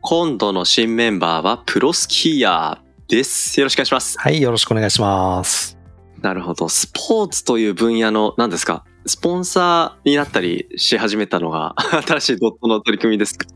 [0.00, 3.58] 今度の新メンバーはプロスキーヤーです。
[3.58, 4.18] よろしくお願いします。
[4.18, 5.76] はい、よろしくお願いします。
[6.22, 6.68] なるほど。
[6.68, 8.84] スポーツという分野の、何ですか？
[9.06, 11.74] スポンサーになったりし始めたのが、
[12.06, 13.46] 新しいドットの取り組みですか？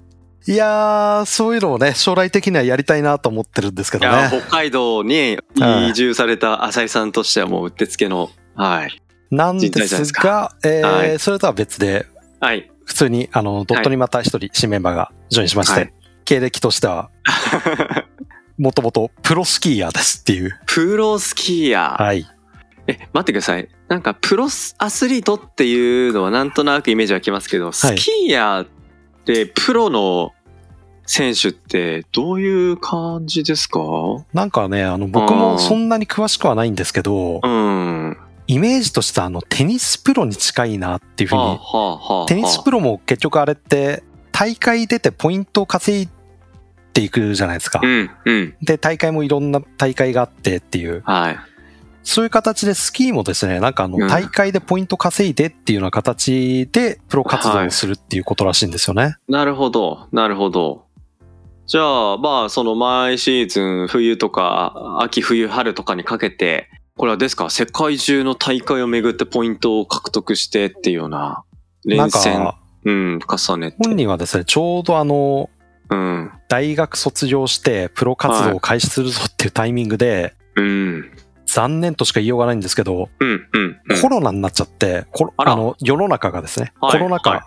[0.47, 4.29] いやー、そういうのをね、将来的にはやりたいなと思ってるんですけどね。
[4.29, 9.01] 北海道にはい移住された浅井さんとしてはもううってつけの、はい。
[9.31, 12.07] なんですすが、えーはいそれとは別で、
[12.41, 12.71] はい。
[12.85, 17.11] 普通に、あの、ドットにまた一人新メンバーがジョインしまして、はい経歴としては、
[18.59, 20.59] もともとプロスキーヤーですっていう。
[20.67, 22.03] プロスキーヤー。
[22.03, 22.27] はい。
[22.87, 23.69] え、待ってください。
[23.89, 28.67] なんか、プロスアスリートっていうのはなんとなくイメージ湧きますけど、スキーヤーっ
[29.25, 30.33] てプロの
[31.07, 33.81] 選手ってどういう感じですか？
[34.33, 38.17] なんかね、あの、僕もそんなに詳しくはないんですけどう、ん。
[38.49, 42.27] イメージとしてはあの、テニスプロに近いなっていうふうはあ、に、はあ、はあ。
[42.27, 44.03] テニスプロも結局あれって、
[44.33, 46.09] 大会出てポイントを稼い
[46.95, 47.81] でいくじゃないですか。
[47.83, 48.55] うん、うん。
[48.63, 51.39] で、大会もいろんな大会があってっていう、はい。
[52.03, 59.17] そういう形でスキーもですね、なんかあの、うん大会でポイント稼いでっていうような形でプロ活動をするっていうことらしいんですよね。
[59.29, 60.87] なるほど、なるほど。
[61.67, 67.49] じゃあ、まあ、その毎シーズン、冬とか、秋、冬、春とかにかけて、これはですか？
[67.49, 71.45] 世界中の大会をめぐってポイントを獲得してっていうような、
[71.87, 73.79] 連戦、か、うん、重ねて。
[73.83, 75.51] 本人はですね、ちょうどあの、
[75.91, 81.11] うん、大学卒業してプロ活動を開始するぞっていうタイミングで、うん、
[81.47, 83.81] 残念としか言いようがないんですけど、うん、うん。
[83.89, 85.07] うんコロナになっちゃって、
[85.37, 87.41] あの、世の中がですね、はいコロナ禍、はい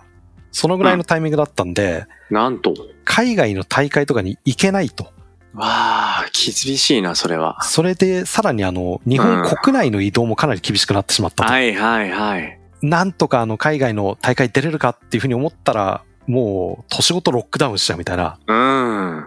[0.55, 2.73] そのぐらいのタイミングだったんで、なんと。
[3.03, 5.11] 海外の大会とかに行けないと。
[5.53, 7.61] わあ、厳しいな、それは。
[7.61, 11.51] それで、さらにあの、日本国内の移動もかなり厳しくなってしまったと。
[11.51, 12.57] はい、はい、はい。
[12.89, 18.37] なんとかあの、海外の大会出れるかっていうふうに思ったら、もう、年ごとロックダウンしちゃうみたいな。
[18.47, 19.19] うん。
[19.21, 19.23] っ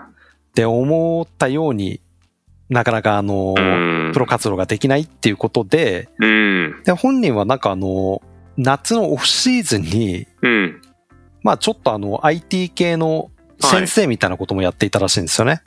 [0.54, 2.00] て思ったように
[2.68, 6.82] なかなかあの、うんプロ活動ができないっていうことで、うん。
[6.84, 8.22] で、本人はなんかあの、
[8.56, 10.80] 夏のオフシーズンに、うん。
[11.42, 13.30] まあちょっとあの、IT 系の
[13.60, 15.62] 先生みたいなこともやっていたらしいんですよね。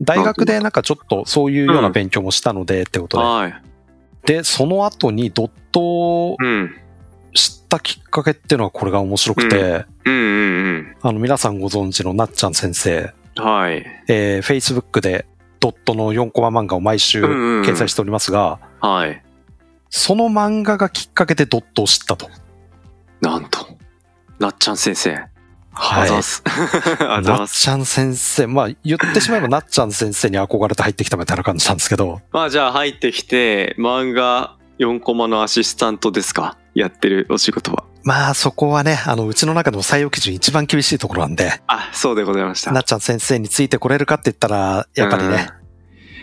[0.00, 3.24] 大学でなんかちょっとそういうような勉強もしたのでってことで。
[3.24, 3.62] はい。
[4.26, 6.76] で、その後にドットをうん。
[7.34, 9.84] 知ったきっかけっていうのはこれが面白くて。
[11.02, 13.84] あの皆さんご存知のなっちゃん先生、はい。
[14.08, 15.26] えー、Facebook で
[15.60, 19.22] ドットの4コマ漫画を毎週掲載しておりますが、はい。
[19.90, 22.28] その漫画がきっかけでドットを知ったと。
[23.20, 23.76] なんと。
[24.38, 25.18] なっちゃん先生。
[25.78, 26.02] はい。
[26.04, 26.42] あざっす。
[27.00, 27.48] あざなっ。
[27.48, 36.56] ちゃん先生、まあ言ってしまえばなっちゃん先生に憧れて入ってきたみたいな感じなんですけど、まあじゃあ入ってきて、漫画4コマのアシスタントですか？
[36.74, 37.84] やってるお仕事は。
[38.04, 42.70] まあそこはね、あのうちの中でも採用基準一番厳しいところなんで、あ、そうでございました。
[42.72, 45.48] なっちゃん先生についてこれるかって言ったら、やっぱりね、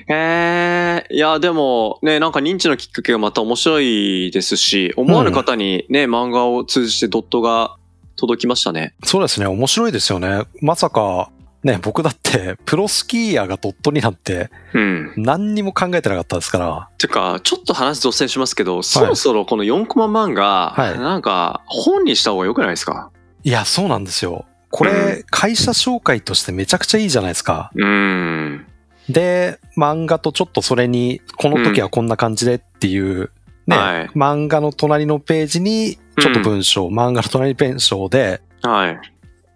[0.08, 0.16] うん。
[0.16, 7.76] えー、いや、でもね、なんか認知のきっかけがまた面白いですし、思わぬ方にね、漫画を通じてドットが
[8.16, 8.94] 届きましたね。
[9.04, 10.44] そうですね、面白いですよね。
[10.62, 11.30] まさか、
[11.64, 15.14] ね、僕だって プロスキーヤーがドットになんてうん。
[15.18, 23.10] 何にも考えてなかったですから、てか、ちょっと話脱線しますけど、そろそろこの4コマ漫画、はいなんか本にした方が良くないですか？
[23.44, 24.46] いや、そうなんですよ。
[24.70, 27.72] これ、会社紹介としてめちゃくちゃいいじゃないですか。
[27.76, 28.66] うーん。
[29.10, 33.30] で、漫画とちょっとそれに、この時はこんな感じでっていう、
[33.68, 39.00] ね、はい漫画の隣のページに、ちょっと文章、漫画の隣に文章で、はい。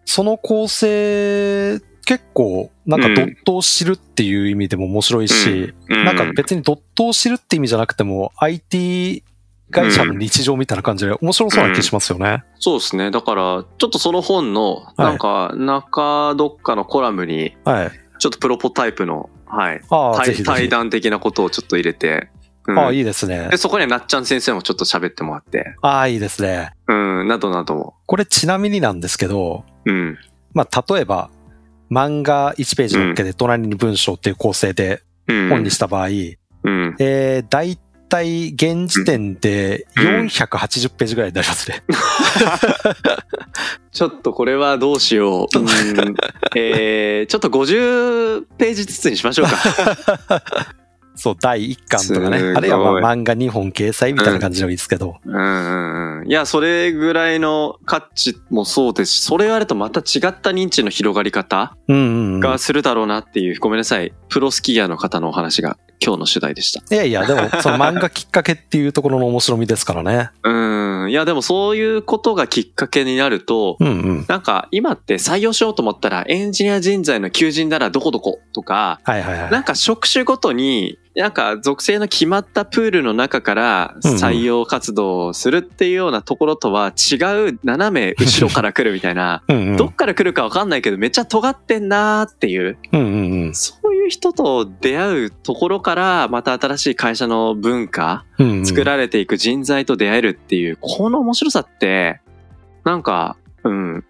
[0.06, 9.24] その構成、結構、なんかうんドットを知るっていう意味でも面白いし、うんなんか別にドットを知るって意味じゃなくても、IT
[9.72, 12.44] 会社の日常みたいな感じで面白そうな気しますよね。
[12.60, 13.12] そうですね。
[13.12, 17.92] だから、ちょっとその本の、いなんか、中どっかのコラムに、はい。
[18.20, 19.82] ちょっとプロポタイプの、はい。
[19.90, 20.22] あ。
[20.46, 22.30] 対談的なことをちょっと入れて、
[22.68, 23.58] うんああ、いいですねで、。
[23.58, 26.72] そこにはなっちゃん先生もちょっと喋ってもらって、ああ、いいですね。
[26.88, 27.96] うん、などなども。
[28.06, 30.18] これちなみになんですけど、うん。
[30.54, 31.30] まあ、例えば、
[31.90, 35.50] 漫画1ページのっけで隣に文章っていう構成でうん。
[35.50, 36.96] 本にした場合、うん。
[37.00, 37.78] えー、大
[38.08, 41.84] たい現時点で480ページぐらいになりますね。
[43.92, 45.60] ちょっとこれはどうしよう。
[45.60, 45.66] うん
[46.56, 50.42] えー、ちょっと50ページずつにしましょうか。
[51.18, 52.38] そう、第1巻とかね。
[52.38, 55.18] いあるいはまあ漫画2本掲載みたいな感じでもいいですけど。
[55.26, 56.28] うんうんうん。
[56.28, 62.40] いや、それぐらいの価値もそうですし、それあるとまた違った認知の広がり方うんうんうん。
[62.40, 64.14] がするだろうなっていう、ごめんなさい。
[64.30, 66.84] プロスキーヤーの方のお話が今日の主題でした。
[66.94, 70.30] いやいや、でも、その漫画きっかけっていうところの面白みですからね。
[70.44, 71.10] うん。
[71.10, 74.26] いや、でもそういうことがきっかけになると、うんうん。
[74.28, 79.52] なんか今って採用しようと思ったらエンジニア人材の求人ならどこどことか、はいはいはい。
[79.52, 87.16] なんか職種ごとに、なんか属性の決まったプールの中から採用活動をするっていうようなところとは違
[87.50, 89.78] う斜め後ろから来るみたいな、うんうん。
[89.78, 93.56] どっから来るかわかんないけどめっちゃ尖ってんなーっていう、うんうんうん。
[93.56, 102.22] そういう人と出会うところからまた新しい会社の文化、うんうん作られていく人材と出会えるっていう、この面白さって、
[102.84, 104.06] なんか、うん、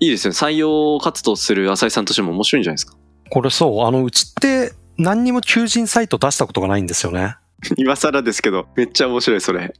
[0.00, 0.38] いいですよね。
[0.38, 2.96] 採用活動する浅井さんとしても面白いんじゃないですか？
[3.30, 7.36] これそう、あの、うちって何にも求人サイト出したことがないんですよね。
[7.76, 9.72] 今更ですけど、めっちゃ面白い、それ。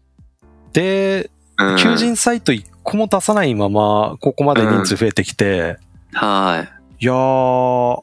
[0.72, 5.76] で、うん求人サイト一個も出さないまま、ここまで人数増えてきて、
[6.12, 6.64] は
[7.00, 8.02] いやー、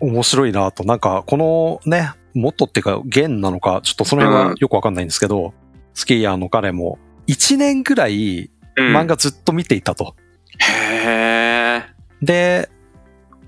[0.00, 0.84] 面白いなと。
[0.84, 5.54] なんか、このね、もっていうか、弦なのか、ちょっとその辺はよくわかんないんですけど、
[5.94, 6.98] スキーヤーの彼も、
[7.28, 8.50] 1年ぐらいい。
[8.76, 10.16] うん漫画ずっと見ていたと。
[10.58, 11.82] へー。
[12.20, 12.68] で、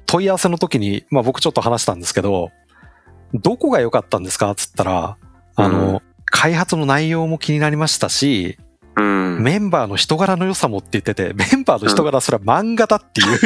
[0.06, 2.52] 問い合わせの時に、まあ僕ちょっと話したんですけど、
[3.40, 4.50] どこが良かったんですか？
[4.50, 5.16] っつったら、
[5.54, 8.58] あの、う開発の内容も気になりましたし、
[8.96, 9.42] うん。
[9.42, 13.38] メンバーの人柄の良さもって言ってて、メンバーの人柄それは漫画だっていう。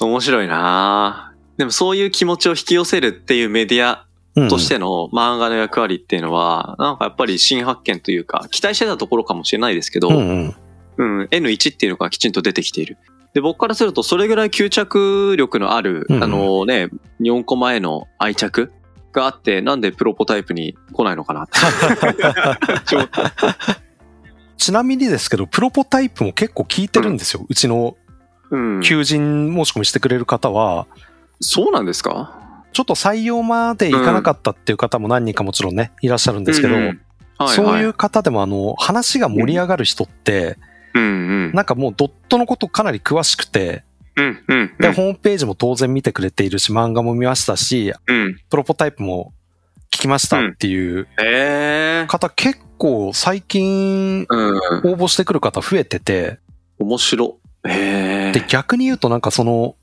[0.00, 10.56] 面白いなでもそういう気持ちを引き寄せるっていうメディアうんとしての漫画の役割っていうのは、なんかやっぱり新発見というか、期待してたところかもしれないですけど、うんうん。
[10.96, 12.96] うん、N1 っていうのがきちんと出てきている。
[13.34, 16.88] で、僕からするとそれぐらい吸着力のある、うんあのね、
[17.20, 18.72] 4コマへの愛着
[19.12, 21.58] があって、なんでプロポタイプに来ないのかなって。
[24.58, 27.44] ちなみにですけど、プロポタイプも結構聞いてるんですよ。
[27.48, 27.96] うちの
[28.50, 28.80] うん。
[28.82, 30.86] 求人申し込みしてくれる方は、
[31.40, 32.38] そうなんですか？
[32.72, 36.86] ちょっと採用までいかなかったっていう方も何人かもちろんね、いらっしゃるんですけど、うんうん。
[36.86, 36.98] はい
[37.38, 41.52] はい、そういう方でもあの、話が盛り上がる人って、うんうん。
[41.52, 43.84] なんかもうドットのことかなり詳しくて、
[44.16, 48.38] うんうんで、ホームページも当然見てくれているし、漫画も見ましたし、うん。
[48.50, 49.32] プロポタイプも
[49.90, 54.56] 聞きましたっていうええ方結構最近うん。
[54.56, 56.38] 応募してくる方増えてて、
[56.78, 57.38] 面白。
[57.64, 59.76] へえで、逆に言うとなんかその、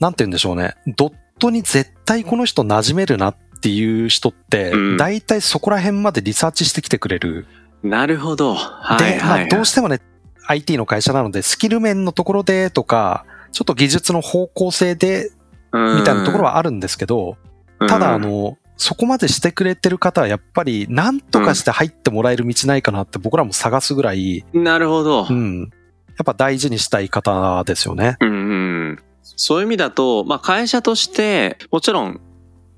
[0.00, 7.46] なんて言うんでしょうね、ドットに絶対この人馴染めるなっていう人ってうん、大体そこら辺までリサーチしてきてくれる。
[7.82, 8.54] なるほど。
[8.54, 9.48] はいで、まあはいはい。
[9.48, 10.00] どうしてもね、
[10.48, 15.30] IT の会社なので、スキル面のところでとか、ちょっと技術の方向性で、
[15.72, 17.36] みたいなところはあるんですけど、
[17.86, 25.26] ただあ、の、そこまでしてくれてる方はやっぱり何とかして入ってもらえる道ないかなって僕らも探すぐらい、うんなるほど。
[25.28, 25.60] うん。
[25.62, 25.66] や
[26.22, 28.16] っぱ大事にしたい方ですよね。
[28.20, 28.32] うんう
[28.92, 28.98] ん。
[29.22, 32.20] そういう意味だと、まあ会社として、もちろん、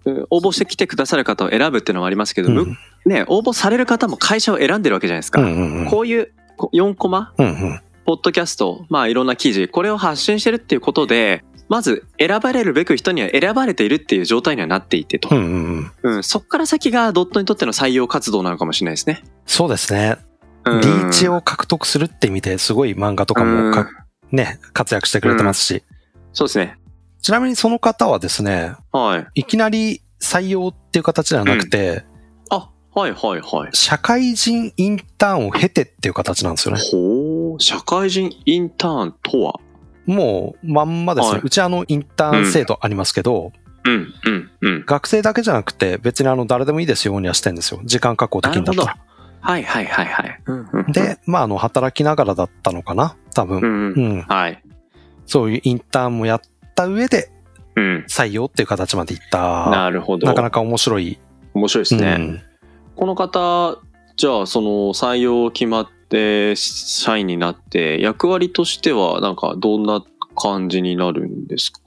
[0.06, 5.42] うん応募してきてくださる方を選ぶっていうのはありますけど、うんむね、応募される方も会社を選んでるわけじゃないですか。
[5.42, 5.90] うんうんうん。
[5.90, 6.32] こういうこ
[6.68, 7.80] 4コマ、うんうん。
[8.04, 15.28] ポッドキャスト、まあいろんな記事、これを発信してるっていうことで、まず選ばれるべく人には選ばれているっていう状態にはなっていてと。
[15.30, 16.14] うんうんうん。
[16.16, 19.22] うん、そっから先がドットにとっての採用活動なのかもしれないですね。
[19.46, 20.18] そうですね。
[20.18, 23.88] うんリーチを獲得するって意味ですごい漫画とかもか
[24.30, 25.82] ね、活躍してくれてますし。
[26.32, 26.76] そうですね。
[27.22, 29.40] ちなみにその方はですね、はい。
[29.40, 32.09] いきなり採用っていう形ではなくて、あ、
[32.92, 33.70] はいはいはい。
[33.72, 36.80] 社会人インターンを経てっていう形なんですよね。
[36.90, 39.54] ほう、社会人インターンとは？
[40.06, 41.32] もうまんまですね。
[41.34, 43.52] はいうちあのインターン制度ありますけど、
[43.84, 44.84] うん、うん、うん。
[44.86, 47.80] 学生だけじゃなくて別にあの誰でもいいですようにはしてんですよ。
[47.84, 48.96] 時間確保できるんだったら。
[49.40, 50.40] はいはいはいはい。
[50.46, 53.16] うんうんで、まああの働きながらだったのかな？
[53.34, 53.58] 多分。
[53.58, 54.16] うん、うんう。
[54.16, 54.22] ん。
[54.22, 54.60] はい。
[55.26, 56.40] そういうインターンもやっ
[56.74, 57.30] た上で
[57.76, 58.04] うん。
[58.08, 59.70] 採用っていう形までいった。
[59.70, 60.26] なるほど。
[60.26, 61.20] なかなか面白い。
[61.54, 62.16] 面白いですね。
[62.18, 62.42] うん
[63.00, 63.78] この方、
[64.18, 70.04] じゃあその採用決まって社員になって役割としてはなんかどんな
[70.36, 71.80] 感じになるんですか？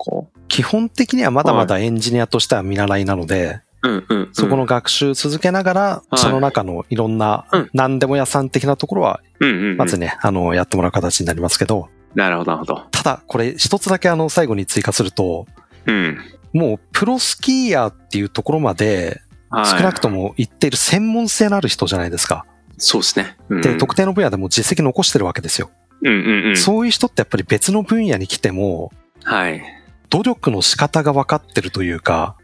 [0.48, 4.30] 基本的にはまだまだエンジニアとしては見習いなので、うんうん、うん。
[4.34, 12.82] そこの学習続けながら、はいその中のいろんなうん、何でも屋さん的なところは、うんうんうん、まずね、あの、やってもらう形になりますけど、なるほどなるほど。
[12.90, 15.46] ただ、これ一つだけあの、最後に追加すると、
[15.86, 16.18] うん。
[16.54, 19.23] もう、プロスキーヤーっていうところまで、
[19.62, 22.46] はい少なくとも言っている専門性のある人じゃないですか。
[22.78, 23.38] そうですね。
[23.50, 25.70] うんで、特定の分野でも実績残してるわけですよ。
[26.02, 26.58] うんうんうん。
[26.58, 28.92] そういう人ってやっぱり別の分野に来ても、
[29.24, 29.62] はい。
[30.10, 32.36] 努力の仕方が分かってるというか、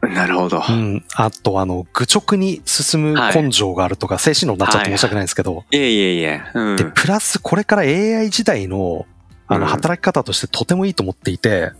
[0.00, 0.62] なるほど。
[0.68, 6.42] うん、あとあの、愚直に進む根性があるとか、精神論になっちゃって申し訳ないんですけど、いえいえいえ。
[6.54, 6.76] うん。
[6.76, 9.06] で、プラスこれから AI 時代の、
[9.48, 11.72] あの、うん働き方としてとてもいいと思っていて、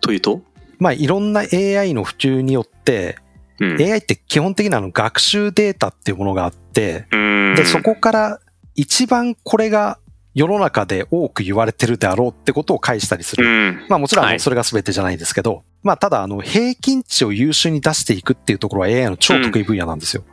[0.00, 0.42] というと？
[0.78, 3.16] まあ、いろんな AI の普及によって、
[3.60, 3.82] うん。
[3.82, 8.40] AI って基本的なあの学習データっていうものがあって、うんで、そこから
[8.74, 9.98] 一番これが
[10.34, 13.48] 世の中で多く言われてるであろうってことを返したりすうる。
[13.48, 13.86] ん。
[13.88, 20.24] まあもちろんそれが全てじゃないですけど、まあただあの平均値を優秀に出していくっていうところは AI の超得意分野なんですよ。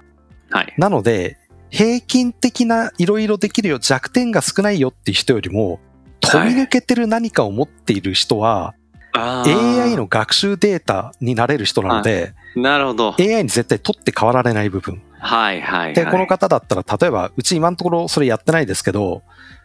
[0.50, 0.74] はい。
[0.78, 1.38] なので、
[1.70, 5.80] 平均的ないろいろできるよ、弱点が少ないよっていう人よりも、
[6.22, 8.74] 飛び抜けてる何かを持っている人は、
[9.18, 13.16] AI の学習データになれる人なので、なるほど。
[13.20, 15.02] AI に絶対取って変わられない部分。
[15.20, 15.94] はいはいはい。
[15.94, 19.24] で、この方だったら、例えば、うち今のところそれやってないですけど、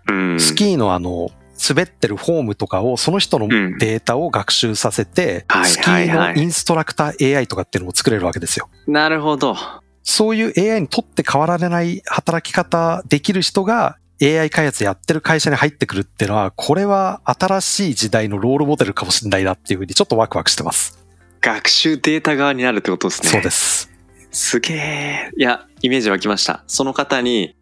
[0.09, 1.31] うん、スキーのあの、
[1.69, 8.69] 滑ってるフォームとかを、その人のうんデータを学習させて、はいスキーのインストラクター AI とかっていうのも作れるわけですよ。
[8.87, 9.57] なるほど。
[10.03, 21.05] そういう AI に取って変わられない働き方できる人が AI 開発やってる会社に入ってくるっていうのは、これは新しい時代のロールモデルかもしれないなっていうふうにちょっとワクワクしてます。
[21.41, 23.29] 学習データ側になるってことですね。
[23.31, 23.91] そうです。
[24.31, 25.31] すげえ。
[25.37, 26.63] いや、イメージ湧きました。
[26.69, 27.57] その方に、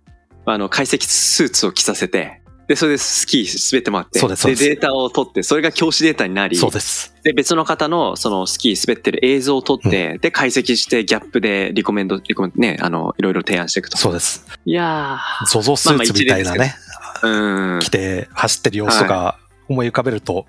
[0.44, 2.39] あの、解析スーツを着させて、
[2.70, 7.12] で、それでスキー滑ってもらって、そうですですデータを取って、それが教師データになり、そうです。
[7.24, 13.98] で、別の方の、そのスキー滑ってる映像を撮って、で、解析して、ギャップでリコメンド、リコメンドね、あの、いろいろ提案していくと。
[13.98, 14.46] そうです。
[14.64, 15.18] いや
[15.50, 17.88] ゾゾスーツみたいなね、ー、うん着。
[17.88, 20.46] て走ってる様子とか思い浮かべると、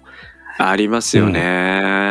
[0.59, 2.10] ありますよね。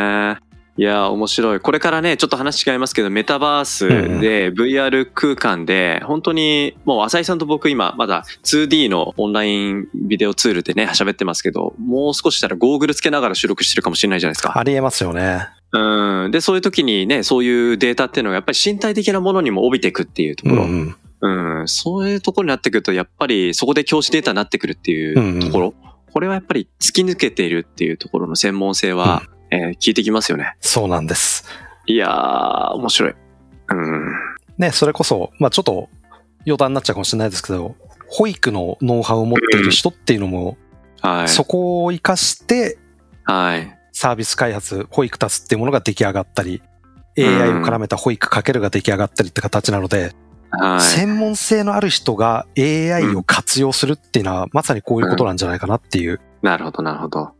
[0.77, 1.59] いや、面白い。
[1.59, 14.57] これからね、ちょっと話違いますけど、メタバースで VR 空間で、本当に、もう浅井さんと僕今、まだ 2D のオンラインビデオツールでね、喋ってますけど、もう少ししたらゴーグルつけながら収録してるかもしれないじゃないですか。
[14.57, 15.49] ありえますよね。
[15.73, 16.31] うん。
[16.31, 20.63] で、そういう時にね、そういうデータっていうのがやっぱり身体的なものにも帯びていくっていうところ。
[20.63, 21.59] うんうん。
[21.59, 25.73] うん、そういうところになってくると、やっぱりそこで教師データになってくるっていうところ。
[26.11, 30.55] これはやっぱり突き抜けているっていうところの専門性は、えー聞いてきますよね。
[30.61, 31.45] そうなんです。
[31.85, 33.15] いやー、面白い。
[33.69, 34.13] うん。
[34.57, 35.89] ね、それこそ、まあちょっと
[36.45, 37.75] 余談になっちゃうかもしれないですけど、
[38.07, 40.57] 保育のノウハウを持っている人っていうのも、
[41.01, 41.29] はい。
[41.29, 42.77] そこを活かして
[43.23, 43.77] はい。
[43.91, 46.71] サービス開発、保育タスっていうものが出来上がったり、うん
[47.17, 50.15] AI を絡めた保育かけるが出来上がったりって形なので、
[50.49, 50.81] はい。
[50.81, 56.21] 専門性のある人が AI を活用するっていうのは、まさにこういうことなんじゃないかなっていう。
[56.41, 57.31] なるほど、なるほど。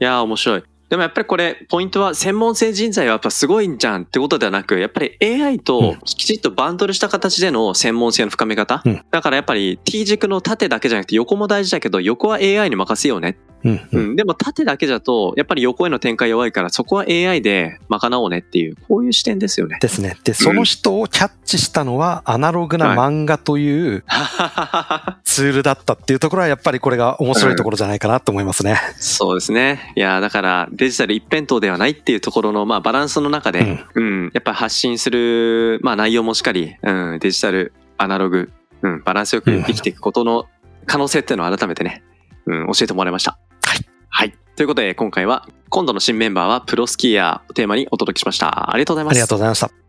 [0.00, 0.64] いやー、面白い。
[0.88, 8.82] でもやっぱりこれ、ポイントは専門性人材はやっぱすごいんじゃんってことではなく、やっぱり AI ときちっとバンドルした形での専門性の深め方。
[8.84, 13.36] うんだからやっぱり T 軸の縦だけじゃなくて横も大事だけど、横は AI に任せようね。
[13.64, 14.16] うんううんん。
[14.16, 19.78] でも縦だけだと、やっぱり横への展開弱いから、そこは AI で賄おうねっていう、こういう視点ですよね。
[19.80, 20.16] ですね。
[20.24, 24.04] で、その人をキャッチしたのは、アナログな漫画という
[25.24, 28.78] ツールだったっていうところは、やっぱりこれが面白いところじゃないかなと思いますね。
[28.98, 29.92] そうですね。
[29.96, 38.50] いや、だからデジタル一辺倒ではないっていうところの、まあバランスの中で、うん、やっぱり発信する、まあ内容もしっかり、うん、デジタル、アナログ、
[38.82, 40.46] うん、バランスよく生きていくことの
[40.86, 42.02] 可能性っていうのを改めてね、
[42.46, 43.38] うん、教えてもらいました。
[43.62, 43.78] はい。
[44.08, 44.34] はい。
[44.54, 48.70] ということで、今回は、今度の新メンバーはプロスキーヤーをテーマにお届けしました。
[48.70, 49.14] ありがとうございます。
[49.14, 49.85] ありがとうございました。